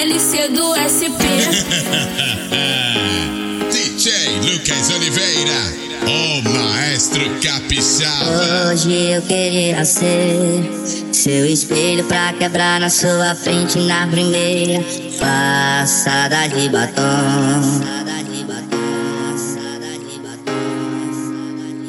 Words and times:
LC 0.00 0.48
do 0.48 0.72
SP. 0.80 1.20
DJ 3.70 4.40
Lucas 4.40 4.88
Oliveira, 4.96 5.60
o 6.06 6.40
maestro 6.48 7.20
capixaba. 7.42 8.70
Hoje 8.72 9.12
eu 9.12 9.20
queria 9.20 9.84
ser 9.84 10.64
seu 11.12 11.44
espelho 11.44 12.02
pra 12.04 12.32
quebrar 12.32 12.80
na 12.80 12.88
sua 12.88 13.34
frente 13.34 13.78
na 13.80 14.06
primeira 14.06 14.82
passada 15.18 16.46
de 16.46 16.70
batom. 16.70 17.60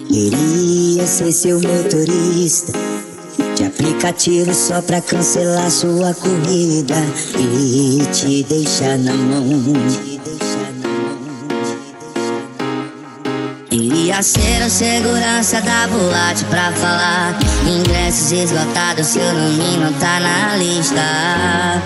Queria 0.09 1.07
ser 1.07 1.31
seu 1.31 1.61
motorista 1.61 2.90
de 3.91 3.97
aplicativo 3.97 4.53
só 4.53 4.81
pra 4.81 5.01
cancelar 5.01 5.69
sua 5.69 6.13
corrida. 6.13 6.95
E 7.37 8.05
te 8.13 8.43
deixar 8.43 8.97
na 8.97 9.13
mão. 9.13 9.41
Ser 14.21 14.61
a 14.61 14.69
segurança 14.69 15.59
da 15.61 15.87
boate 15.87 16.45
pra 16.45 16.71
falar. 16.73 17.35
Ingressos 17.67 18.31
esgotados, 18.31 19.07
seu 19.07 19.33
nome 19.33 19.77
não 19.77 19.91
tá 19.93 20.19
na 20.19 20.57
lista. 20.57 21.81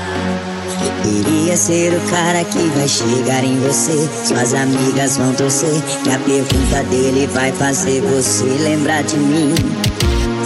Queria 1.02 1.56
ser 1.56 1.94
o 1.94 2.02
cara 2.10 2.44
que 2.44 2.60
vai 2.76 2.90
chegar 2.90 3.42
em 3.42 3.58
você. 3.62 4.10
Suas 4.26 4.54
amigas 4.54 5.16
vão 5.16 5.34
torcer 5.34 5.82
Que 6.04 6.12
a 6.12 6.20
pergunta 6.20 6.84
dele 6.90 7.26
vai 7.28 7.54
fazer 7.54 8.02
você 8.02 8.44
lembrar 8.44 9.04
de 9.04 9.16
mim 9.16 9.54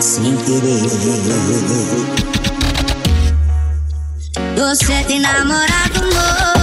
Sem 0.01 0.35
querer. 0.37 0.81
Você 4.55 5.03
tem 5.03 5.19
namorado, 5.19 5.99
moça 6.05 6.58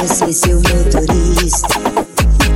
Queria 0.00 0.14
ser 0.14 0.32
seu 0.32 0.56
motorista 0.56 1.68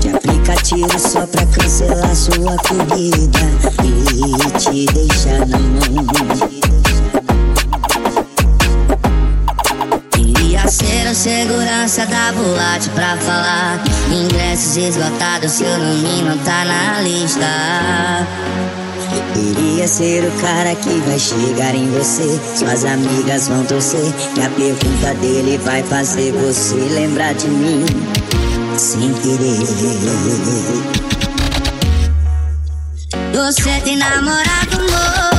de 0.00 0.08
aplicativo 0.08 0.98
só 0.98 1.26
pra 1.26 1.44
cancelar 1.44 2.16
sua 2.16 2.56
corrida 2.56 3.38
e 3.84 4.58
te 4.58 4.86
deixar 4.86 5.46
na 5.46 5.58
mão. 5.58 6.06
Queria 10.10 10.66
ser 10.68 11.06
a 11.06 11.14
segurança 11.14 12.06
da 12.06 12.32
boate 12.32 12.88
pra 12.94 13.14
falar 13.18 13.78
Ingressos 14.10 14.78
esgotados, 14.78 15.52
seu 15.52 15.78
nome 15.78 16.22
não 16.22 16.38
tá 16.38 16.64
na 16.64 17.02
lista 17.02 18.26
Queria 19.34 19.88
ser 19.88 20.24
o 20.24 20.30
cara 20.40 20.74
que 20.74 21.00
vai 21.00 21.18
chegar 21.18 21.74
em 21.74 21.88
você. 21.90 22.40
Suas 22.56 22.84
amigas 22.84 23.48
vão 23.48 23.64
torcer. 23.64 24.12
Que 24.34 24.42
a 24.42 24.50
pergunta 24.50 25.14
dele 25.20 25.58
vai 25.58 25.82
fazer 25.82 26.32
você 26.32 26.76
lembrar 26.76 27.34
de 27.34 27.48
mim. 27.48 27.84
Sem 28.76 29.12
querer. 29.14 29.58
Você 33.32 33.80
tem 33.82 33.96
namorado, 33.96 34.80
moça 34.80 35.33